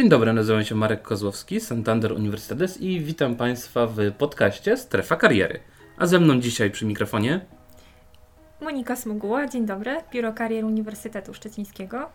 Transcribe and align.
Dzień 0.00 0.08
dobry, 0.08 0.32
nazywam 0.32 0.64
się 0.64 0.74
Marek 0.74 1.02
Kozłowski 1.02 1.60
z 1.60 1.66
Santander 1.66 2.12
Universitetes 2.12 2.80
i 2.80 3.00
witam 3.00 3.36
Państwa 3.36 3.86
w 3.86 4.12
podcaście 4.18 4.76
Strefa 4.76 5.16
Kariery. 5.16 5.60
A 5.96 6.06
ze 6.06 6.20
mną 6.20 6.40
dzisiaj 6.40 6.70
przy 6.70 6.86
mikrofonie 6.86 7.40
Monika 8.60 8.96
Smuguła, 8.96 9.46
dzień 9.48 9.66
dobry, 9.66 9.96
Biuro 10.12 10.32
Karier 10.32 10.64
Uniwersytetu 10.64 11.34
Szczecińskiego. 11.34 12.08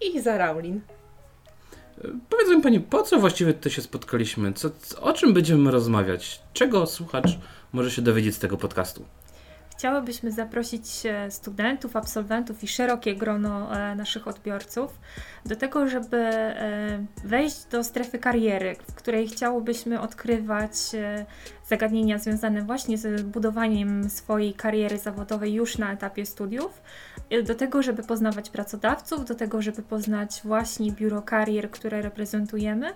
I 0.00 0.16
Iza 0.16 0.38
Raulin. 0.38 0.80
Powiedz 2.30 2.48
mi 2.48 2.62
Pani, 2.62 2.80
po 2.80 3.02
co 3.02 3.18
właściwie 3.18 3.54
tutaj 3.54 3.72
się 3.72 3.82
spotkaliśmy? 3.82 4.52
Co, 4.52 4.70
o 5.00 5.12
czym 5.12 5.32
będziemy 5.32 5.70
rozmawiać? 5.70 6.42
Czego 6.52 6.86
słuchacz 6.86 7.38
może 7.72 7.90
się 7.90 8.02
dowiedzieć 8.02 8.34
z 8.34 8.38
tego 8.38 8.56
podcastu? 8.56 9.04
Chciałybyśmy 9.78 10.32
zaprosić 10.32 11.06
e, 11.06 11.30
studentów, 11.30 11.96
absolwentów 11.96 12.64
i 12.64 12.68
szerokie 12.68 13.16
grono 13.16 13.76
e, 13.76 13.94
naszych 13.94 14.28
odbiorców 14.28 15.00
do 15.46 15.56
tego, 15.56 15.88
żeby 15.88 16.16
e, 16.16 17.06
wejść 17.24 17.64
do 17.64 17.84
strefy 17.84 18.18
kariery, 18.18 18.76
w 18.90 18.94
której 18.94 19.28
chciałobyśmy 19.28 20.00
odkrywać 20.00 20.72
zagadnienia 21.68 22.18
związane 22.18 22.62
właśnie 22.62 22.98
z 22.98 23.22
budowaniem 23.22 24.10
swojej 24.10 24.54
kariery 24.54 24.98
zawodowej 24.98 25.54
już 25.54 25.78
na 25.78 25.92
etapie 25.92 26.26
studiów, 26.26 26.82
do 27.44 27.54
tego, 27.54 27.82
żeby 27.82 28.02
poznawać 28.02 28.50
pracodawców, 28.50 29.24
do 29.24 29.34
tego, 29.34 29.62
żeby 29.62 29.82
poznać 29.82 30.40
właśnie 30.44 30.92
biuro 30.92 31.22
karier, 31.22 31.70
które 31.70 32.02
reprezentujemy 32.02 32.92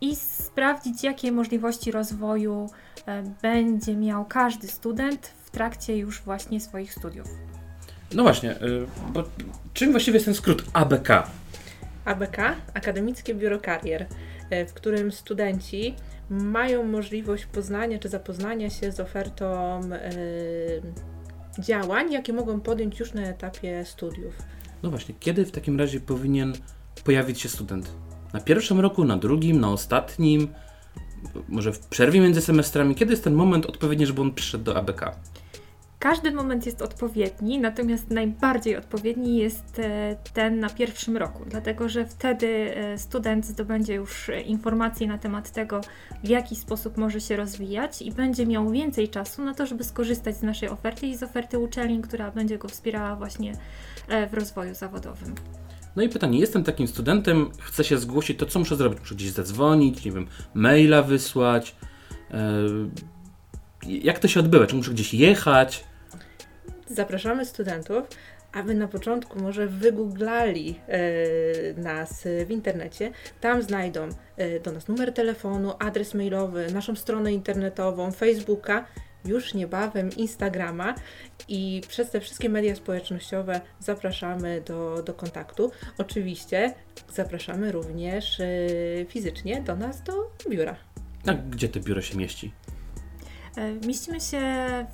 i 0.00 0.16
sprawdzić, 0.16 1.04
jakie 1.04 1.32
możliwości 1.32 1.92
rozwoju 1.92 2.70
będzie 3.42 3.96
miał 3.96 4.24
każdy 4.24 4.68
student 4.68 5.32
trakcie 5.56 5.96
już 5.96 6.22
właśnie 6.22 6.60
swoich 6.60 6.92
studiów. 6.92 7.26
No 8.14 8.22
właśnie, 8.22 8.52
y, 8.62 8.86
bo 9.12 9.24
czym 9.74 9.90
właściwie 9.90 10.16
jest 10.16 10.24
ten 10.24 10.34
skrót 10.34 10.64
ABK? 10.72 11.08
ABK, 12.04 12.36
Akademickie 12.74 13.34
Biuro 13.34 13.60
Karier, 13.60 14.02
y, 14.02 14.66
w 14.66 14.74
którym 14.74 15.12
studenci 15.12 15.94
mają 16.30 16.84
możliwość 16.84 17.46
poznania 17.46 17.98
czy 17.98 18.08
zapoznania 18.08 18.70
się 18.70 18.92
z 18.92 19.00
ofertą 19.00 19.80
yy, 19.80 21.62
działań, 21.62 22.12
jakie 22.12 22.32
mogą 22.32 22.60
podjąć 22.60 23.00
już 23.00 23.14
na 23.14 23.22
etapie 23.22 23.84
studiów. 23.84 24.34
No 24.82 24.90
właśnie, 24.90 25.14
kiedy 25.20 25.44
w 25.44 25.50
takim 25.50 25.78
razie 25.78 26.00
powinien 26.00 26.52
pojawić 27.04 27.40
się 27.40 27.48
student? 27.48 27.90
Na 28.32 28.40
pierwszym 28.40 28.80
roku, 28.80 29.04
na 29.04 29.16
drugim, 29.16 29.60
na 29.60 29.70
ostatnim? 29.70 30.48
Może 31.48 31.72
w 31.72 31.78
przerwie 31.78 32.20
między 32.20 32.40
semestrami? 32.40 32.94
Kiedy 32.94 33.10
jest 33.12 33.24
ten 33.24 33.34
moment 33.34 33.66
odpowiedni, 33.66 34.06
żeby 34.06 34.20
on 34.20 34.34
przyszedł 34.34 34.64
do 34.64 34.76
ABK? 34.76 35.16
Każdy 35.98 36.32
moment 36.32 36.66
jest 36.66 36.82
odpowiedni, 36.82 37.58
natomiast 37.58 38.10
najbardziej 38.10 38.76
odpowiedni 38.76 39.36
jest 39.36 39.78
e, 39.78 40.16
ten 40.34 40.60
na 40.60 40.70
pierwszym 40.70 41.16
roku, 41.16 41.44
dlatego 41.46 41.88
że 41.88 42.06
wtedy 42.06 42.76
e, 42.76 42.98
student 42.98 43.46
zdobędzie 43.46 43.94
już 43.94 44.30
informacje 44.46 45.06
na 45.06 45.18
temat 45.18 45.50
tego, 45.50 45.80
w 46.24 46.28
jaki 46.28 46.56
sposób 46.56 46.96
może 46.96 47.20
się 47.20 47.36
rozwijać 47.36 48.02
i 48.02 48.12
będzie 48.12 48.46
miał 48.46 48.70
więcej 48.70 49.08
czasu 49.08 49.44
na 49.44 49.54
to, 49.54 49.66
żeby 49.66 49.84
skorzystać 49.84 50.36
z 50.36 50.42
naszej 50.42 50.68
oferty 50.68 51.06
i 51.06 51.16
z 51.16 51.22
oferty 51.22 51.58
uczelni, 51.58 52.02
która 52.02 52.30
będzie 52.30 52.58
go 52.58 52.68
wspierała 52.68 53.16
właśnie 53.16 53.52
e, 54.08 54.26
w 54.26 54.34
rozwoju 54.34 54.74
zawodowym. 54.74 55.34
No 55.96 56.02
i 56.02 56.08
pytanie, 56.08 56.38
jestem 56.38 56.64
takim 56.64 56.88
studentem, 56.88 57.50
chcę 57.60 57.84
się 57.84 57.98
zgłosić, 57.98 58.38
to 58.38 58.46
co 58.46 58.58
muszę 58.58 58.76
zrobić? 58.76 59.00
Muszę 59.00 59.14
gdzieś 59.14 59.30
zadzwonić, 59.30 60.04
nie 60.04 60.12
wiem, 60.12 60.26
maila 60.54 61.02
wysłać. 61.02 61.76
Jak 63.88 64.18
to 64.18 64.28
się 64.28 64.40
odbywa? 64.40 64.66
Czy 64.66 64.76
muszę 64.76 64.90
gdzieś 64.90 65.14
jechać? 65.14 65.84
Zapraszamy 66.86 67.44
studentów, 67.44 68.04
aby 68.52 68.74
na 68.74 68.88
początku 68.88 69.40
może 69.40 69.66
wygooglali 69.66 70.80
e, 70.88 71.80
nas 71.80 72.24
w 72.46 72.50
internecie. 72.50 73.10
Tam 73.40 73.62
znajdą 73.62 74.08
e, 74.36 74.60
do 74.60 74.72
nas 74.72 74.88
numer 74.88 75.12
telefonu, 75.12 75.72
adres 75.78 76.14
mailowy, 76.14 76.72
naszą 76.72 76.96
stronę 76.96 77.32
internetową, 77.32 78.12
Facebooka, 78.12 78.86
już 79.24 79.54
niebawem 79.54 80.10
Instagrama 80.16 80.94
i 81.48 81.80
przez 81.88 82.10
te 82.10 82.20
wszystkie 82.20 82.48
media 82.48 82.76
społecznościowe 82.76 83.60
zapraszamy 83.80 84.60
do, 84.66 85.02
do 85.02 85.14
kontaktu. 85.14 85.70
Oczywiście 85.98 86.74
zapraszamy 87.14 87.72
również 87.72 88.40
e, 88.40 88.46
fizycznie 89.08 89.62
do 89.62 89.76
nas 89.76 90.02
do 90.02 90.30
biura. 90.50 90.76
A 91.26 91.34
gdzie 91.34 91.68
to 91.68 91.80
biuro 91.80 92.02
się 92.02 92.16
mieści? 92.16 92.52
Mieścimy 93.86 94.20
się 94.20 94.40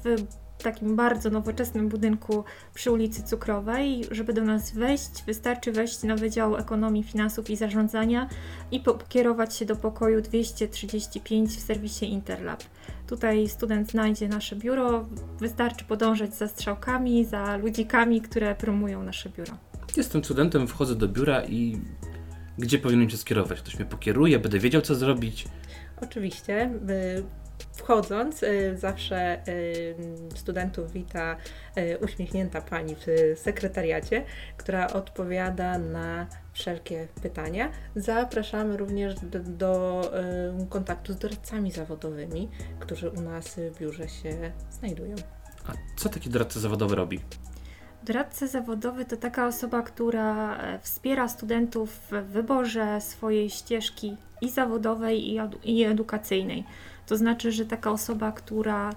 w 0.05 0.63
takim 0.63 0.97
bardzo 0.97 1.31
nowoczesnym 1.31 1.89
budynku 1.89 2.45
przy 2.75 2.91
ulicy 2.91 3.23
Cukrowej. 3.23 4.05
Żeby 4.11 4.33
do 4.33 4.43
nas 4.43 4.73
wejść, 4.73 5.25
wystarczy 5.27 5.73
wejść 5.73 6.03
na 6.03 6.17
Wydział 6.17 6.57
Ekonomii, 6.57 7.03
Finansów 7.03 7.51
i 7.51 7.57
Zarządzania 7.57 8.29
i 8.71 8.81
pokierować 8.81 9.57
się 9.57 9.65
do 9.65 9.77
pokoju 9.77 10.21
235 10.21 11.51
w 11.51 11.61
serwisie 11.61 12.07
Interlab. 12.07 12.63
Tutaj 13.07 13.49
student 13.49 13.91
znajdzie 13.91 14.29
nasze 14.29 14.57
biuro, 14.57 15.09
wystarczy 15.39 15.85
podążać 15.85 16.35
za 16.35 16.49
strzałkami, 16.49 17.25
za 17.25 17.57
ludzikami, 17.57 18.21
które 18.21 18.55
promują 18.55 19.03
nasze 19.03 19.31
biuro. 19.31 19.53
Jestem 19.97 20.25
studentem, 20.25 20.67
wchodzę 20.67 20.95
do 20.95 21.09
biura 21.09 21.45
i 21.45 21.81
gdzie 22.59 22.79
powinienem 22.79 23.11
się 23.11 23.17
skierować? 23.17 23.61
Ktoś 23.61 23.77
mnie 23.77 23.85
pokieruje, 23.85 24.39
będę 24.39 24.59
wiedział, 24.59 24.83
co 24.83 24.95
zrobić. 24.95 25.45
Oczywiście. 26.03 26.71
Wchodząc, 27.73 28.43
y, 28.43 28.79
zawsze 28.79 29.49
y, 29.49 29.95
studentów 30.35 30.93
wita 30.93 31.37
y, 31.79 31.99
uśmiechnięta 31.99 32.61
pani 32.61 32.95
w 32.95 33.07
sekretariacie, 33.41 34.25
która 34.57 34.87
odpowiada 34.87 35.79
na 35.79 36.27
wszelkie 36.53 37.09
pytania. 37.23 37.71
Zapraszamy 37.97 38.77
również 38.77 39.15
do, 39.15 39.39
do 39.39 40.03
kontaktu 40.69 41.13
z 41.13 41.17
doradcami 41.17 41.73
zawodowymi, 41.73 42.49
którzy 42.81 43.11
u 43.11 43.21
nas 43.21 43.57
w 43.57 43.79
biurze 43.79 44.09
się 44.09 44.53
znajdują. 44.71 45.17
A 45.67 45.73
co 45.97 46.09
taki 46.09 46.31
doradca 46.31 46.61
zawodowy 46.61 46.95
robi? 46.95 47.21
Doradca 48.03 48.47
zawodowy 48.47 49.05
to 49.05 49.17
taka 49.17 49.47
osoba, 49.47 49.83
która 49.83 50.59
e, 50.59 50.79
wspiera 50.79 51.29
studentów 51.29 51.91
w 52.11 52.25
wyborze 52.33 53.01
swojej 53.01 53.51
ścieżki 53.51 54.17
i 54.41 54.51
zawodowej, 54.51 55.39
i, 55.65 55.85
edukacyjnej. 55.85 56.65
To 57.07 57.17
znaczy, 57.17 57.53
że 57.53 57.67
taka 57.67 57.91
osoba, 57.91 58.33
która 58.33 58.91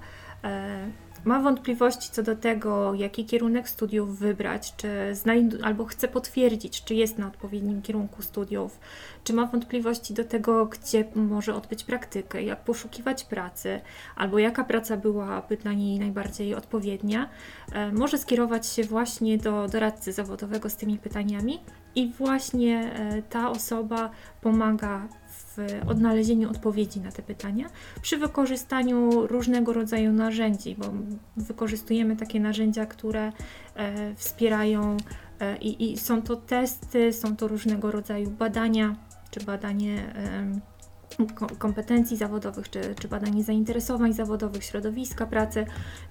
e, 0.44 0.88
ma 1.26 1.40
wątpliwości 1.40 2.10
co 2.12 2.24
do 2.24 2.36
tego, 2.36 2.94
jaki 2.94 3.26
kierunek 3.26 3.70
studiów 3.70 4.20
wybrać, 4.20 4.74
czy 4.76 5.14
albo 5.64 5.86
chce 5.86 6.08
potwierdzić, 6.08 6.84
czy 6.84 6.96
jest 6.96 7.18
na 7.18 7.28
odpowiednim 7.28 7.82
kierunku 7.82 8.22
studiów, 8.22 8.80
czy 9.24 9.34
ma 9.34 9.46
wątpliwości 9.46 10.14
do 10.14 10.24
tego, 10.24 10.66
gdzie 10.66 11.06
może 11.16 11.56
odbyć 11.56 11.84
praktykę, 11.84 12.44
jak 12.44 12.64
poszukiwać 12.64 13.24
pracy, 13.24 13.82
albo 14.16 14.40
jaka 14.40 14.64
praca 14.64 14.98
byłaby 14.98 15.58
dla 15.58 15.74
niej 15.74 16.00
najbardziej 16.00 16.56
odpowiednia, 16.56 17.30
e, 17.72 17.92
może 17.92 18.18
skierować 18.18 18.68
się 18.68 18.84
właśnie 18.84 19.38
do 19.38 19.68
doradcy 19.68 20.14
zawodowego 20.14 20.70
z 20.70 20.76
tymi 20.76 20.98
pytaniami 20.98 21.60
i 21.96 22.12
właśnie 22.18 22.94
e, 22.94 23.22
ta 23.22 23.50
osoba 23.50 24.10
pomaga 24.42 25.08
w 25.58 25.90
odnalezieniu 25.90 26.50
odpowiedzi 26.50 27.00
na 27.00 27.12
te 27.12 27.22
pytania 27.22 27.70
przy 28.02 28.18
wykorzystaniu 28.18 29.28
różnego 29.28 29.74
rodzaju 29.74 30.14
narzędzi, 30.14 30.76
bo 30.76 30.86
wykorzystujemy 31.38 32.16
takie 32.16 32.40
narzędzia, 32.40 32.86
które 32.86 33.32
e, 33.76 34.16
wspierają 34.16 34.98
e, 35.40 35.58
i, 35.58 35.92
i 35.92 35.98
są 35.98 36.22
to 36.22 36.36
testy, 36.36 37.14
są 37.14 37.36
to 37.36 37.48
różnego 37.48 37.92
rodzaju 37.92 38.32
badania 38.32 38.96
czy 39.32 39.40
badanie 39.46 40.14
kompetencji 41.60 42.18
zawodowych, 42.18 42.70
czy, 42.70 42.96
czy 43.00 43.08
badanie 43.08 43.44
zainteresowań 43.44 44.14
zawodowych, 44.14 44.64
środowiska 44.64 45.26
pracy. 45.26 45.66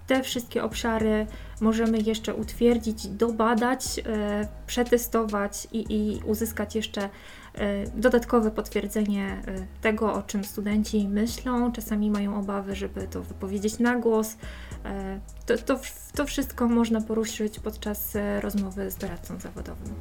Te 0.06 0.22
wszystkie 0.22 0.64
obszary 0.64 1.26
możemy 1.60 1.98
jeszcze 1.98 2.34
utwierdzić, 2.34 3.08
dobadać, 3.08 4.00
e, 4.06 4.48
przetestować 4.66 5.68
i, 5.72 5.84
i 5.88 6.20
uzyskać 6.24 6.74
jeszcze 6.74 7.08
dodatkowe 7.94 8.50
potwierdzenie 8.50 9.42
e, 9.46 9.66
tego, 9.80 10.14
o 10.14 10.22
czym 10.22 10.44
studenci 10.44 11.08
myślą. 11.08 11.72
Czasami 11.72 12.10
mają 12.10 12.38
obawy, 12.38 12.74
żeby 12.74 13.08
to 13.08 13.22
wypowiedzieć 13.22 13.78
na 13.78 13.96
głos. 13.96 14.36
To, 15.46 15.58
to, 15.58 15.80
to 16.14 16.26
wszystko 16.26 16.68
można 16.68 17.00
poruszyć 17.00 17.58
podczas 17.58 18.16
rozmowy 18.40 18.90
z 18.90 18.96
doradcą 18.96 19.40
zawodowym. 19.40 19.94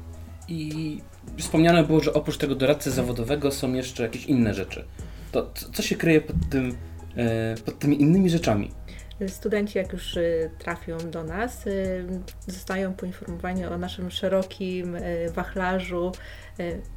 I 0.47 1.01
wspomniane 1.37 1.83
było, 1.83 1.99
że 1.99 2.13
oprócz 2.13 2.37
tego 2.37 2.55
doradcy 2.55 2.91
zawodowego 2.91 3.51
są 3.51 3.73
jeszcze 3.73 4.03
jakieś 4.03 4.25
inne 4.25 4.53
rzeczy. 4.53 4.85
To 5.31 5.51
co 5.73 5.81
się 5.81 5.95
kryje 5.95 6.21
pod, 6.21 6.35
tym, 6.49 6.75
e, 7.15 7.55
pod 7.65 7.79
tymi 7.79 8.01
innymi 8.01 8.29
rzeczami? 8.29 8.71
Studenci, 9.27 9.77
jak 9.77 9.93
już 9.93 10.17
y, 10.17 10.49
trafią 10.59 10.97
do 10.97 11.23
nas, 11.23 11.67
y, 11.67 12.05
zostają 12.47 12.93
poinformowani 12.93 13.65
o 13.65 13.77
naszym 13.77 14.11
szerokim 14.11 14.95
y, 14.95 15.29
wachlarzu 15.35 16.11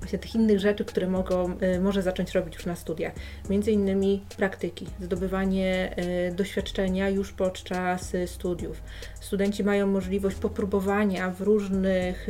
właśnie 0.00 0.18
tych 0.18 0.34
innych 0.34 0.60
rzeczy, 0.60 0.84
które 0.84 1.06
mogą, 1.06 1.56
może 1.80 2.02
zacząć 2.02 2.32
robić 2.32 2.54
już 2.54 2.66
na 2.66 2.76
studiach. 2.76 3.12
Między 3.50 3.72
innymi 3.72 4.24
praktyki, 4.36 4.86
zdobywanie 5.00 5.96
doświadczenia 6.32 7.08
już 7.08 7.32
podczas 7.32 8.12
studiów. 8.26 8.82
Studenci 9.20 9.64
mają 9.64 9.86
możliwość 9.86 10.36
popróbowania 10.36 11.30
w 11.30 11.40
różnych 11.40 12.26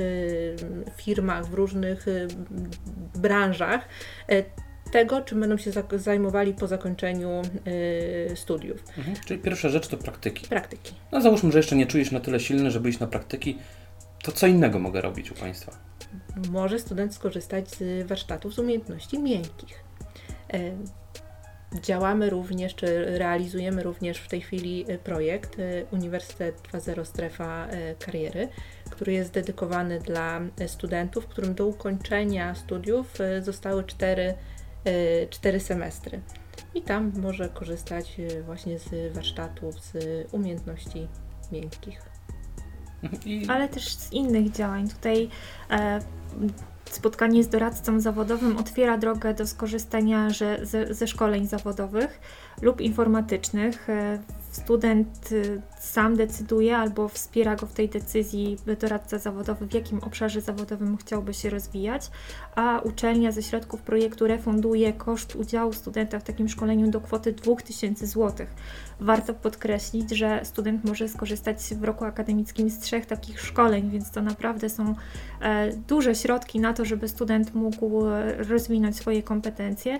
firmach, 0.96 1.46
w 1.46 1.54
różnych 1.54 2.06
branżach 3.14 3.88
tego, 4.96 5.20
czym 5.20 5.40
będą 5.40 5.56
się 5.56 5.70
zajmowali 5.92 6.54
po 6.54 6.66
zakończeniu 6.66 7.42
yy, 8.28 8.36
studiów. 8.36 8.84
Mhm. 8.98 9.16
Czyli 9.26 9.40
pierwsza 9.40 9.68
rzecz 9.68 9.88
to 9.88 9.96
praktyki. 9.96 10.48
Praktyki. 10.48 10.94
No 11.12 11.20
załóżmy, 11.20 11.52
że 11.52 11.58
jeszcze 11.58 11.76
nie 11.76 11.86
czujesz 11.86 12.10
na 12.10 12.20
tyle 12.20 12.40
silny, 12.40 12.70
żeby 12.70 12.88
iść 12.88 12.98
na 12.98 13.06
praktyki, 13.06 13.58
to 14.22 14.32
co 14.32 14.46
innego 14.46 14.78
mogę 14.78 15.00
robić 15.00 15.30
u 15.30 15.34
Państwa? 15.34 15.72
Może 16.50 16.78
student 16.78 17.14
skorzystać 17.14 17.70
z 17.70 18.06
warsztatów 18.06 18.54
z 18.54 18.58
umiejętności 18.58 19.18
miękkich. 19.18 19.84
Yy, 20.52 20.60
działamy 21.82 22.30
również, 22.30 22.74
czy 22.74 23.18
realizujemy 23.18 23.82
również 23.82 24.18
w 24.18 24.28
tej 24.28 24.40
chwili 24.40 24.90
y, 24.90 24.98
projekt 24.98 25.58
y, 25.58 25.86
Uniwersytet 25.90 26.62
2.0 26.72 27.04
Strefa 27.04 27.66
y, 27.66 27.94
Kariery, 27.98 28.48
który 28.90 29.12
jest 29.12 29.32
dedykowany 29.32 30.00
dla 30.00 30.40
studentów, 30.66 31.26
którym 31.26 31.54
do 31.54 31.66
ukończenia 31.66 32.54
studiów 32.54 33.18
zostały 33.42 33.84
cztery 33.84 34.34
E, 34.86 35.26
cztery 35.26 35.60
semestry. 35.60 36.20
I 36.74 36.82
tam 36.82 37.12
może 37.22 37.48
korzystać 37.48 38.20
e, 38.20 38.42
właśnie 38.42 38.78
z 38.78 39.14
warsztatów, 39.14 39.74
z 39.80 39.94
umiejętności 40.32 41.08
miękkich. 41.52 42.02
I... 43.26 43.46
Ale 43.48 43.68
też 43.68 43.94
z 43.94 44.12
innych 44.12 44.50
działań. 44.50 44.88
Tutaj 44.88 45.28
e, 45.70 46.00
spotkanie 46.84 47.44
z 47.44 47.48
doradcą 47.48 48.00
zawodowym 48.00 48.56
otwiera 48.56 48.98
drogę 48.98 49.34
do 49.34 49.46
skorzystania 49.46 50.30
że, 50.30 50.66
ze, 50.66 50.94
ze 50.94 51.06
szkoleń 51.06 51.46
zawodowych 51.46 52.20
lub 52.62 52.80
informatycznych. 52.80 53.90
E, 53.90 54.18
student 54.56 55.32
y, 55.32 55.62
sam 55.80 56.16
decyduje 56.16 56.76
albo 56.76 57.08
wspiera 57.08 57.56
go 57.56 57.66
w 57.66 57.72
tej 57.72 57.88
decyzji 57.88 58.56
doradca 58.80 59.18
zawodowy, 59.18 59.66
w 59.66 59.74
jakim 59.74 59.98
obszarze 59.98 60.40
zawodowym 60.40 60.96
chciałby 60.96 61.34
się 61.34 61.50
rozwijać, 61.50 62.10
a 62.54 62.80
uczelnia 62.84 63.32
ze 63.32 63.42
środków 63.42 63.82
projektu 63.82 64.26
refunduje 64.26 64.92
koszt 64.92 65.36
udziału 65.36 65.72
studenta 65.72 66.18
w 66.18 66.22
takim 66.22 66.48
szkoleniu 66.48 66.90
do 66.90 67.00
kwoty 67.00 67.32
2000 67.32 68.06
zł. 68.06 68.46
Warto 69.00 69.34
podkreślić, 69.34 70.10
że 70.10 70.40
student 70.44 70.84
może 70.84 71.08
skorzystać 71.08 71.58
w 71.74 71.84
roku 71.84 72.04
akademickim 72.04 72.70
z 72.70 72.78
trzech 72.78 73.06
takich 73.06 73.40
szkoleń, 73.40 73.90
więc 73.90 74.10
to 74.10 74.22
naprawdę 74.22 74.68
są 74.68 74.94
e, 75.40 75.72
duże 75.72 76.14
środki 76.14 76.60
na 76.60 76.72
to, 76.72 76.84
żeby 76.84 77.08
student 77.08 77.54
mógł 77.54 78.06
e, 78.06 78.34
rozwinąć 78.44 78.96
swoje 78.96 79.22
kompetencje. 79.22 79.98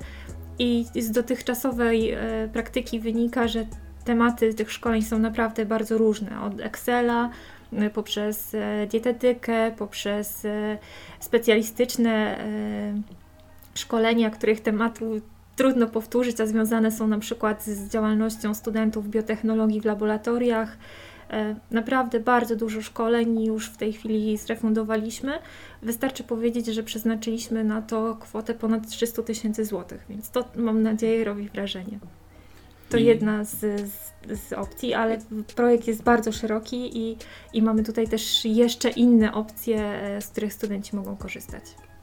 I 0.59 0.87
z 0.95 1.11
dotychczasowej 1.11 2.11
e, 2.11 2.19
praktyki 2.53 3.01
wynika, 3.01 3.49
że 3.49 3.67
tematy 4.07 4.55
tych 4.55 4.73
szkoleń 4.73 5.03
są 5.03 5.19
naprawdę 5.19 5.67
bardzo 5.67 5.99
różne. 5.99 6.41
Od 6.41 6.61
Excela 6.61 7.31
e, 7.73 7.91
poprzez 7.91 8.55
e, 8.55 8.87
dietetykę, 8.87 9.73
poprzez 9.79 10.45
e, 10.45 10.79
specjalistyczne 11.21 12.39
szkolenia, 13.75 14.31
których 14.31 14.61
tematu 14.61 15.05
trudno 15.57 15.87
powtórzyć, 15.87 16.41
a 16.41 16.47
związane 16.47 16.93
są 16.93 17.09
na 17.09 17.19
przykład 17.19 17.65
z 17.65 17.89
działalnością 17.91 18.55
studentów 18.55 19.09
biotechnologii 19.09 19.81
w 19.81 19.85
laboratoriach. 19.85 20.77
Naprawdę 21.71 22.21
bardzo 22.21 22.57
dużo 22.57 22.83
szkoleń 22.83 23.45
już 23.45 23.71
w 23.71 23.77
tej 23.77 23.93
chwili 23.93 24.37
zrefundowaliśmy. 24.37 25.39
Wystarczy 25.83 26.25
powiedzieć, 26.25 26.67
że 26.67 26.83
przeznaczyliśmy 26.83 27.65
na 27.65 27.83
to 27.83 28.17
kwotę 28.21 28.55
ponad 28.55 28.89
300 28.89 29.23
tysięcy 29.23 29.65
złotych, 29.65 30.05
więc 30.09 30.31
to 30.31 30.45
mam 30.57 30.83
nadzieję 30.83 31.25
robi 31.25 31.49
wrażenie. 31.49 31.99
To 32.97 33.01
jedna 33.01 33.45
z, 33.45 33.61
z, 33.91 34.13
z, 34.41 34.53
opcji, 34.53 34.95
ale 34.95 35.19
projekt 35.57 35.87
jest 35.87 36.03
bardzo 36.03 36.33
szeroki 36.33 36.99
i, 36.99 37.17
i 37.53 37.63
mamy 37.63 37.83
tutaj 37.83 38.09
też 38.09 38.45
jeszcze 38.45 38.91
inne 38.91 39.35
opcje, 39.35 39.79
e, 39.79 40.23
z 40.23 40.29
których 40.29 40.53
studenci 40.53 40.97
mogą 40.97 41.17
korzystać. 41.17 41.63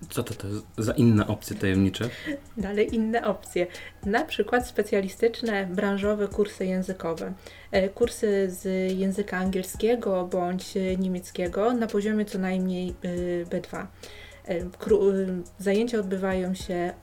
Co 0.10 0.24
to, 0.24 0.34
to 0.34 0.48
za 0.78 0.92
inne 0.92 1.28
opcje 1.28 1.56
tajemnicze? 1.56 2.10
Dalej 2.58 2.96
inne 2.96 3.26
opcje. 3.26 3.68
Na 4.06 4.26
przykład 4.26 4.68
specjalistyczne, 4.68 5.66
branżowe 5.66 6.28
kursy 6.28 6.66
językowe. 6.66 7.34
E, 7.72 7.90
kursy 7.90 8.50
z 8.50 8.92
języka 8.92 9.38
angielskiego 9.38 10.28
bądź 10.32 10.74
niemieckiego 10.98 11.74
na 11.74 11.88
poziomie 11.88 12.26
co 12.26 12.40
najmniej 12.40 12.90
e, 12.90 13.46
B2. 13.46 13.86
Zajęcia 15.60 16.00
odbywają 16.00 16.54
się 16.54 16.94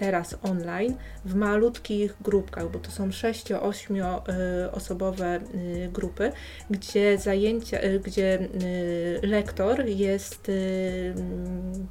teraz 0.00 0.36
online 0.42 0.96
w 1.24 1.34
malutkich 1.34 2.16
grupkach, 2.20 2.70
bo 2.70 2.78
to 2.78 2.90
są 2.90 3.08
6-8 3.08 4.20
y, 4.66 4.72
osobowe 4.72 5.40
y, 5.54 5.88
grupy, 5.92 6.32
gdzie 6.70 7.18
zajęcia, 7.18 7.82
y, 7.82 8.00
gdzie 8.00 8.48
lektor 9.22 9.86
jest 9.86 10.48
mm, 10.48 11.86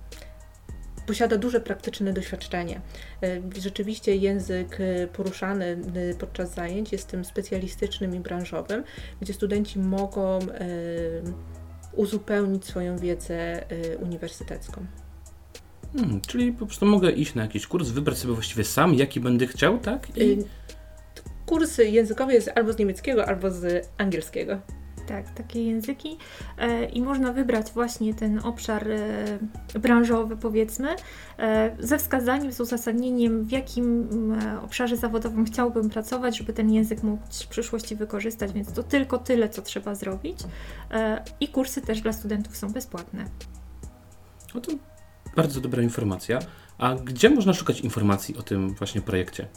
posiada 1.07 1.37
duże 1.37 1.59
praktyczne 1.59 2.13
doświadczenie. 2.13 2.81
Rzeczywiście 3.57 4.15
język 4.15 4.77
poruszany 5.13 5.77
podczas 6.19 6.53
zajęć 6.53 6.91
jest 6.91 7.07
tym 7.07 7.25
specjalistycznym 7.25 8.15
i 8.15 8.19
branżowym, 8.19 8.83
gdzie 9.21 9.33
studenci 9.33 9.79
mogą 9.79 10.39
uzupełnić 11.93 12.65
swoją 12.65 12.97
wiedzę 12.97 13.65
uniwersytecką. 13.99 14.85
Hmm, 15.97 16.21
czyli 16.21 16.53
po 16.53 16.65
prostu 16.65 16.85
mogę 16.85 17.11
iść 17.11 17.35
na 17.35 17.41
jakiś 17.41 17.67
kurs, 17.67 17.89
wybrać 17.89 18.17
sobie 18.17 18.33
właściwie 18.33 18.63
sam, 18.63 18.93
jaki 18.93 19.19
będę 19.19 19.47
chciał, 19.47 19.77
tak? 19.77 20.07
I... 20.17 20.37
Kurs 21.45 21.77
językowy 21.77 22.33
jest 22.33 22.51
albo 22.55 22.73
z 22.73 22.77
niemieckiego, 22.77 23.25
albo 23.25 23.51
z 23.51 23.89
angielskiego. 23.97 24.59
Tak, 25.07 25.33
takie 25.33 25.63
języki 25.63 26.17
e, 26.57 26.85
i 26.85 27.01
można 27.01 27.33
wybrać 27.33 27.71
właśnie 27.71 28.13
ten 28.13 28.39
obszar 28.39 28.91
e, 28.91 29.79
branżowy, 29.79 30.37
powiedzmy, 30.37 30.95
e, 31.39 31.75
ze 31.79 31.97
wskazaniem, 31.97 32.51
z 32.51 32.59
uzasadnieniem, 32.59 33.43
w 33.43 33.51
jakim 33.51 34.07
e, 34.33 34.61
obszarze 34.61 34.97
zawodowym 34.97 35.45
chciałbym 35.45 35.89
pracować, 35.89 36.37
żeby 36.37 36.53
ten 36.53 36.73
język 36.73 37.03
mógł 37.03 37.23
w 37.31 37.47
przyszłości 37.47 37.95
wykorzystać, 37.95 38.53
więc 38.53 38.73
to 38.73 38.83
tylko 38.83 39.17
tyle, 39.17 39.49
co 39.49 39.61
trzeba 39.61 39.95
zrobić. 39.95 40.39
I 41.39 41.47
kursy 41.47 41.81
też 41.81 42.01
dla 42.01 42.13
studentów 42.13 42.57
są 42.57 42.73
bezpłatne. 42.73 43.25
No 44.55 44.61
to 44.61 44.71
bardzo 45.35 45.61
dobra 45.61 45.83
informacja. 45.83 46.39
A 46.77 46.95
gdzie 46.95 47.29
można 47.29 47.53
szukać 47.53 47.81
informacji 47.81 48.37
o 48.37 48.41
tym 48.41 48.73
właśnie 48.73 49.01
projekcie? 49.01 49.47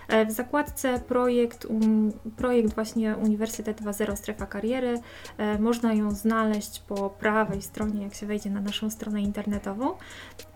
E, 0.08 0.26
w 0.26 0.32
zakładce 0.32 1.00
projekt, 1.00 1.66
um, 1.66 2.12
projekt 2.38 2.76
właśnie 2.76 3.18
Uniwersytet 3.18 3.82
2.0 3.82 4.16
Strefa 4.16 4.46
Kariery 4.46 5.00
e, 5.38 5.60
można 5.60 5.94
ją 5.94 6.12
znaleźć 6.12 6.80
po 6.80 7.10
prawej 7.10 7.62
stronie, 7.62 8.04
jak 8.04 8.14
się 8.14 8.26
wejdzie 8.26 8.50
na 8.50 8.62
naszą 8.62 8.90
stronę 8.90 9.22
internetową. 9.22 9.94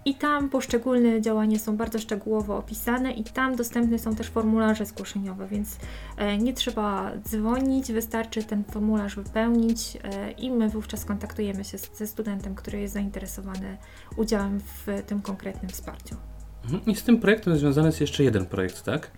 I 0.06 0.16
tam 0.16 0.50
poszczególne 0.50 1.22
działania 1.22 1.60
są 1.60 1.78
bardzo 1.78 2.00
szczegółowo 2.00 2.58
opisane 2.58 3.12
i 3.12 3.24
tam 3.24 3.56
dostępne 3.56 4.00
są 4.00 4.16
też 4.16 4.28
formularze 4.28 4.86
zgłoszeniowe, 4.86 5.48
więc 5.48 5.78
e, 6.18 6.38
nie 6.38 6.54
trzeba 6.54 7.12
dzwonić, 7.28 7.92
wystarczy 7.92 8.44
ten 8.44 8.64
formularz 8.64 9.16
wypełnić 9.16 9.98
i 10.38 10.52
my 10.52 10.70
wówczas 10.70 11.06
kontaktujemy 11.06 11.64
się 11.64 11.78
ze 11.78 12.08
studentem, 12.08 12.56
który 12.56 12.80
jest 12.80 12.94
zainteresowany 12.94 13.78
udziałem 14.18 14.60
w 14.60 15.04
tym 15.08 15.22
konkretnym 15.22 15.70
wsparciu. 15.70 16.16
Mhm. 16.64 16.86
I 16.86 16.96
z 16.96 17.04
tym 17.04 17.20
projektem 17.20 17.58
związany 17.58 17.88
jest 17.88 18.02
jeszcze 18.02 18.24
jeden 18.24 18.46
projekt, 18.46 18.84
tak? 18.84 19.12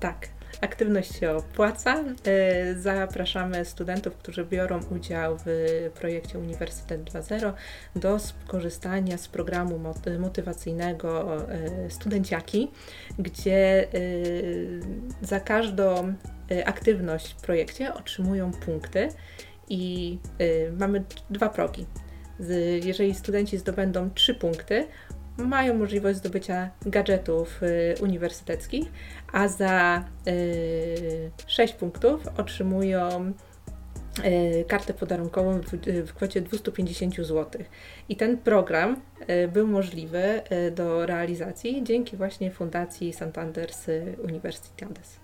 Tak. 0.00 0.35
Aktywność 0.60 1.14
się 1.20 1.30
opłaca. 1.30 2.04
E, 2.24 2.74
zapraszamy 2.74 3.64
studentów, 3.64 4.16
którzy 4.16 4.44
biorą 4.44 4.80
udział 4.90 5.36
w 5.46 5.90
projekcie 5.94 6.38
Uniwersytet 6.38 7.04
2.0 7.04 7.52
do 7.96 8.18
skorzystania 8.18 9.18
z 9.18 9.28
programu 9.28 9.80
motywacyjnego 10.18 11.36
e, 11.52 11.90
Studenciaki, 11.90 12.70
gdzie 13.18 13.84
e, 13.84 13.88
za 15.22 15.40
każdą 15.40 16.14
aktywność 16.64 17.32
w 17.32 17.40
projekcie 17.42 17.94
otrzymują 17.94 18.50
punkty 18.52 19.08
i 19.68 20.18
mamy 20.78 21.04
dwa 21.30 21.48
progi. 21.48 21.86
Jeżeli 22.84 23.14
studenci 23.14 23.58
zdobędą 23.58 24.10
trzy 24.10 24.34
punkty, 24.34 24.86
mają 25.38 25.78
możliwość 25.78 26.18
zdobycia 26.18 26.70
gadżetów 26.86 27.62
y, 27.62 27.94
uniwersyteckich, 28.02 28.92
a 29.32 29.48
za 29.48 30.04
y, 30.28 31.30
6 31.46 31.74
punktów 31.74 32.26
otrzymują 32.36 33.32
e, 34.22 34.64
kartę 34.64 34.94
podarunkową 34.94 35.60
w, 36.06 36.14
kwocie 36.14 36.40
250 36.40 37.16
zł. 37.16 37.62
I 38.08 38.16
ten 38.16 38.38
program 38.38 39.00
był 39.52 39.66
możliwy 39.66 40.42
do 40.76 41.06
realizacji 41.06 41.84
dzięki 41.84 42.16
właśnie 42.16 42.50
Fundacji 42.50 43.12
Santander 43.12 43.72
z 43.72 43.88
Uniwersytetu 44.24 44.84
Andes. 44.84 45.20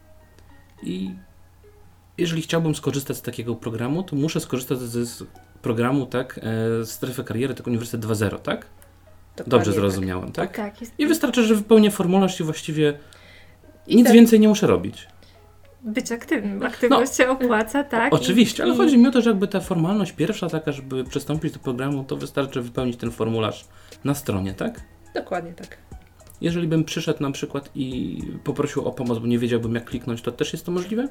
I 0.83 1.15
jeżeli 2.19 2.43
chciałbym 2.43 2.75
skorzystać 2.75 3.17
z 3.17 3.23
takiego 3.23 3.55
programu, 3.55 4.03
to 4.03 4.17
muszę 4.17 4.41
skorzystać 4.41 4.79
z 4.79 5.25
programu, 5.63 6.07
tak, 6.07 6.41
e, 6.83 6.87
strefy 6.87 7.25
kariery, 7.25 7.55
tak 7.55 7.67
Uniwersytet 7.67 8.01
2.0, 8.01 8.39
tak? 8.39 8.67
Dokładnie 9.37 9.51
Dobrze 9.51 9.73
zrozumiałem, 9.73 10.33
tak? 10.33 10.57
Tak, 10.57 10.81
jest 10.81 10.93
I 10.99 11.07
wystarczy, 11.07 11.45
że 11.45 11.55
wypełnię 11.55 11.91
formularz 11.91 12.41
i 12.41 12.45
właściwie 12.45 12.99
I 13.87 13.97
nic 13.97 14.07
ten- 14.07 14.15
więcej 14.15 14.41
nie 14.41 14.49
muszę 14.49 14.67
robić. 14.67 15.07
być 15.83 16.13
aktywnym. 16.13 16.63
Aktywność 16.63 17.17
się 17.17 17.29
opłaca, 17.29 17.85
tak? 17.85 18.15
Oczywiście, 18.15 18.63
I- 18.63 18.67
ale 18.67 18.77
chodzi 18.77 18.99
mi 18.99 19.07
o 19.07 19.11
to, 19.11 19.23
że 19.23 19.31
jakby 19.31 19.49
ta 19.49 19.61
formalność 19.61 20.13
pierwsza 20.13 20.49
taka, 20.49 20.73
żeby 20.73 21.05
przystąpić 21.05 21.53
do 21.53 21.59
programu, 21.59 22.05
to 22.05 22.17
wystarczy 22.17 22.63
wypełnić 22.63 22.97
ten 22.97 23.11
formularz 23.11 23.65
na 24.05 24.15
stronie, 24.15 24.55
tak? 24.55 24.81
Dokładnie 25.15 25.53
tak. 25.53 25.77
Jeżeli 26.43 26.69
bym 26.69 26.85
przyszedł 26.85 27.23
na 27.23 27.31
przykład 27.31 27.71
i 27.75 28.19
poprosił 28.45 28.85
o 28.85 28.93
pomoc, 28.93 29.19
bo 29.19 29.27
nie 29.27 29.39
wiedziałbym 29.39 29.75
jak 29.75 29.85
kliknąć, 29.85 30.23
to 30.23 30.33
też 30.33 30.53
jest 30.53 30.67
to 30.67 30.73
możliwe? 30.73 31.09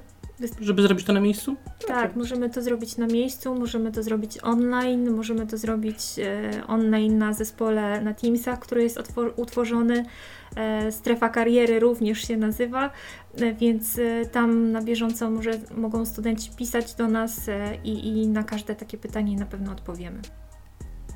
Żeby 0.61 0.81
zrobić 0.81 1.05
to 1.05 1.13
na 1.13 1.19
miejscu? 1.19 1.55
Tak, 1.87 2.15
możemy 2.15 2.49
to 2.49 2.61
zrobić 2.61 2.97
na 2.97 3.07
miejscu, 3.07 3.55
możemy 3.55 3.91
to 3.91 4.03
zrobić 4.03 4.37
online, 4.43 5.11
możemy 5.11 5.47
to 5.47 5.57
zrobić 5.57 5.99
e, 6.19 6.67
online 6.67 7.17
na 7.17 7.33
zespole 7.33 8.01
na 8.01 8.13
Teamsach, 8.13 8.59
który 8.59 8.83
jest 8.83 8.99
utworzony. 9.35 10.05
E, 10.55 10.91
strefa 10.91 11.29
kariery 11.29 11.79
również 11.79 12.27
się 12.27 12.37
nazywa, 12.37 12.91
e, 13.37 13.53
więc 13.53 13.99
tam 14.31 14.71
na 14.71 14.81
bieżąco 14.81 15.29
może, 15.29 15.51
mogą 15.75 16.05
studenci 16.05 16.51
pisać 16.57 16.93
do 16.93 17.07
nas 17.07 17.49
i, 17.83 18.07
i 18.07 18.27
na 18.27 18.43
każde 18.43 18.75
takie 18.75 18.97
pytanie 18.97 19.37
na 19.37 19.45
pewno 19.45 19.71
odpowiemy. 19.71 20.21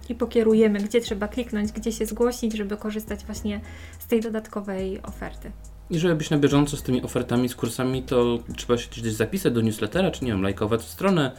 I 0.10 0.16
pokierujemy, 0.16 0.80
gdzie 0.80 1.02
trzeba 1.02 1.28
kliknąć, 1.28 1.72
gdzie 1.72 1.92
się 1.92 2.06
zgłosić, 2.06 2.58
żeby 2.58 2.78
korzystać 2.78 3.26
właśnie 3.26 3.62
z 4.00 4.08
tej 4.08 4.22
dodatkowej 4.22 5.02
oferty. 5.02 5.52
I 5.90 6.00
żeby 6.00 6.16
być 6.16 6.30
na 6.30 6.38
bieżąco 6.38 6.78
z 6.78 6.84
tymi 6.84 7.04
ofertami, 7.04 7.50
z 7.50 7.56
kursami, 7.56 8.04
to 8.04 8.40
trzeba 8.56 8.78
się 8.78 8.90
gdzieś 8.90 9.14
zapisać 9.14 9.54
do 9.54 9.62
newslettera, 9.62 10.12
czy 10.12 10.26
nie 10.26 10.32
wiem, 10.32 10.42
lajkować 10.42 10.82
stronę 10.82 11.32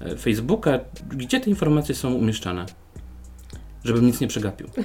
e, 0.00 0.16
Facebooka. 0.16 0.78
Gdzie 1.10 1.40
te 1.40 1.50
informacje 1.50 1.94
są 1.94 2.14
umieszczane? 2.14 2.66
Żebym 3.84 4.06
nic 4.06 4.20
nie 4.20 4.28
przegapił. 4.28 4.68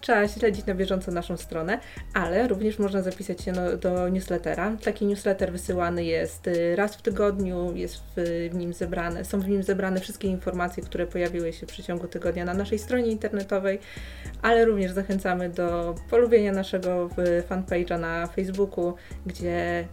Trzeba 0.00 0.28
śledzić 0.28 0.66
na 0.66 0.74
bieżąco 0.74 1.12
naszą 1.12 1.36
stronę, 1.36 1.78
ale 2.14 2.48
również 2.48 2.78
można 2.78 3.02
zapisać 3.02 3.40
się 3.40 3.52
no, 3.52 3.76
do 3.76 4.08
newslettera. 4.08 4.76
Taki 4.84 5.06
newsletter 5.06 5.52
wysyłany 5.52 6.04
jest 6.04 6.46
y, 6.46 6.76
raz 6.76 6.96
w 6.96 7.02
tygodniu, 7.02 7.76
jest 7.76 8.02
w, 8.16 8.54
nim 8.54 8.72
zebrane, 8.72 9.24
są 9.24 9.40
w 9.40 9.48
nim 9.48 9.62
zebrane 9.62 10.00
wszystkie 10.00 10.28
informacje, 10.28 10.82
które 10.82 11.06
pojawiły 11.06 11.52
się 11.52 11.66
w 11.66 11.70
przeciągu 11.70 12.08
tygodnia 12.08 12.44
na 12.44 12.54
naszej 12.54 12.78
stronie 12.78 13.10
internetowej, 13.10 13.78
ale 14.42 14.64
również 14.64 14.92
zachęcamy 14.92 15.48
do 15.48 15.94
polubienia 16.10 16.52
naszego 16.52 17.08
fanpage'a 17.48 18.00
na 18.00 18.26
Facebooku, 18.26 18.94
gdzie 19.26 19.84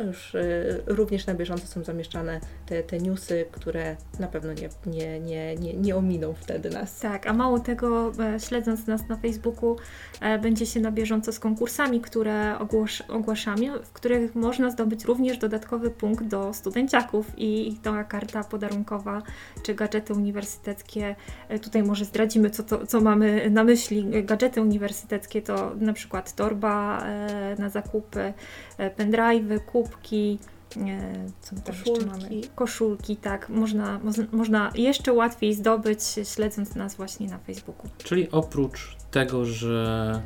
już 0.00 0.34
y, 0.34 0.82
również 0.86 1.26
na 1.26 1.34
bieżąco 1.34 1.66
są 1.66 1.84
zamieszczane 1.84 2.40
te, 2.66 2.82
te 2.82 2.98
newsy, 2.98 3.46
które 3.52 3.96
na 4.18 4.26
pewno 4.26 4.52
nie, 4.52 4.68
nie, 4.86 5.20
nie, 5.20 5.56
nie, 5.56 5.74
nie 5.74 5.96
ominą 5.96 6.34
wtedy 6.34 6.70
nas. 6.70 6.98
Tak, 6.98 7.26
a 7.26 7.32
mało 7.32 7.58
tego, 7.58 8.12
e, 8.18 8.40
śledząc 8.40 8.86
nas 8.86 9.08
na 9.08 9.16
Facebooku, 9.16 9.76
e, 10.20 10.38
będzie 10.38 10.66
się 10.66 10.80
na 10.80 10.92
bieżąco 10.92 11.32
z 11.32 11.38
konkursami, 11.38 12.00
które 12.00 12.58
ogłosz, 12.58 13.00
ogłaszamy, 13.00 13.80
w 13.84 13.92
których 13.92 14.34
można 14.34 14.70
zdobyć 14.70 15.04
również 15.04 15.38
dodatkowy 15.38 15.90
punkt 15.90 16.24
do 16.24 16.54
studenciaków 16.54 17.26
i 17.36 17.78
ta 17.82 18.04
karta 18.04 18.44
podarunkowa 18.44 19.22
czy 19.62 19.74
gadżety 19.74 20.14
uniwersyteckie. 20.14 21.16
e, 21.48 21.58
Tutaj 21.58 21.82
może 21.82 22.04
zdradzimy, 22.04 22.50
co, 22.50 22.62
to, 22.62 22.86
co 22.86 23.00
mamy 23.00 23.50
na 23.50 23.64
myśli. 23.64 24.24
Gadżety 24.24 24.60
uniwersyteckie 24.60 25.42
to 25.42 25.72
na 25.80 25.92
przykład 25.92 26.34
torba 26.34 27.04
na 27.58 27.68
zakupy, 27.68 28.32
e, 28.78 28.90
pendrive'y, 28.90 29.60
kubki. 29.90 30.38
e, 30.76 31.26
Co 31.40 31.54
my 31.56 31.62
tam 31.62 31.74
jeszcze 31.74 31.90
Koszulki. 31.92 32.06
mamy? 32.06 32.40
Koszulki, 32.54 33.16
tak. 33.16 33.48
Można, 33.48 33.98
mo- 33.98 34.12
można 34.38 34.70
jeszcze 34.74 35.12
łatwiej 35.12 35.54
zdobyć, 35.54 35.98
śledząc 36.34 36.74
nas 36.74 36.94
właśnie 36.94 37.28
na 37.28 37.38
Facebooku. 37.38 37.90
Czyli 37.98 38.30
oprócz 38.30 38.96
tego, 39.10 39.44
że 39.44 40.22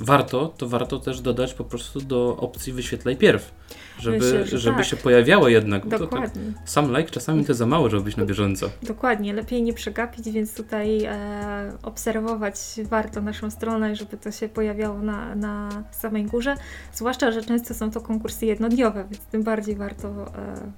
warto, 0.00 0.48
to 0.48 0.68
warto 0.68 0.98
też 0.98 1.20
dodać 1.20 1.54
po 1.54 1.64
prostu 1.64 2.00
do 2.00 2.36
opcji 2.36 2.72
wyświetlaj 2.72 3.16
pierw. 3.16 3.54
Żeby, 3.98 4.18
Myślę, 4.18 4.46
że 4.46 4.58
żeby 4.58 4.76
tak. 4.76 4.86
się 4.86 4.96
pojawiało 4.96 5.48
jednak. 5.48 5.82
To, 5.84 5.90
tak, 5.90 6.00
Dokładnie, 6.00 6.42
sam 6.64 6.96
like 6.96 7.10
czasami 7.10 7.44
to 7.44 7.54
za 7.54 7.66
mało, 7.66 7.90
żeby 7.90 8.02
być 8.02 8.16
na 8.16 8.26
bieżąco. 8.26 8.70
dokładnie. 8.82 9.32
Lepiej 9.32 9.62
nie 9.62 9.72
przegapić, 9.72 10.30
więc 10.30 10.54
tutaj 10.54 11.04
e, 11.04 11.72
obserwować 11.82 12.56
warto 12.84 13.20
naszą 13.20 13.50
stronę, 13.50 13.96
żeby 13.96 14.16
to 14.16 14.30
się 14.30 14.48
pojawiało 14.48 14.98
na, 14.98 15.34
na 15.34 15.84
samej 15.90 16.24
górze. 16.24 16.54
Zwłaszcza, 16.92 17.32
że 17.32 17.42
często 17.42 17.74
są 17.74 17.90
to 17.90 18.00
konkursy 18.00 18.46
jednodniowe, 18.46 19.04
więc 19.10 19.24
tym 19.24 19.42
bardziej 19.42 19.76
warto 19.76 20.08
e, 20.08 20.72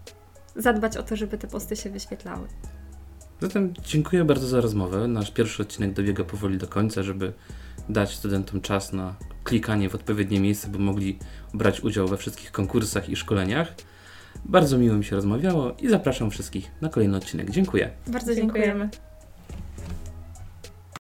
zadbać 0.57 0.97
o 0.97 1.03
to, 1.03 1.17
żeby 1.17 1.39
te 1.39 1.47
posty 1.49 1.77
się 1.77 1.91
wyświetlały. 1.91 2.47
Zatem 3.41 3.75
dziękuję 3.85 4.25
bardzo 4.25 4.47
za 4.47 4.61
rozmowę. 4.61 5.09
Nasz 5.09 5.31
pierwszy 5.31 5.63
odcinek 5.63 5.93
dobiega 5.93 6.25
powoli 6.25 6.59
do 6.59 6.67
końca, 6.67 7.03
żeby 7.03 7.33
dać 7.89 8.15
studentom 8.15 8.61
czas 8.61 8.93
na 8.93 9.15
klikanie 9.45 9.89
w 9.89 9.95
odpowiednie 9.95 10.41
miejsce, 10.41 10.69
by 10.69 10.79
mogli 10.79 11.19
brać 11.55 11.81
udział 11.81 12.09
we 12.09 12.17
wszystkich 12.17 12.53
konkursach 12.53 13.09
i 13.09 13.17
szkoleniach. 13.17 13.75
Bardzo 14.45 14.79
miło 14.79 14.97
mi 14.97 15.05
się 15.05 15.17
rozmawiało 15.17 15.73
i 15.79 15.89
zapraszam 15.89 16.31
wszystkich 16.31 16.71
na 16.81 16.89
kolejny 16.89 17.17
odcinek. 17.17 17.51
Dziękuję. 17.51 17.91
Bardzo 18.07 18.35
dziękujemy. 18.35 18.67
Dziękujemy. 18.67 19.10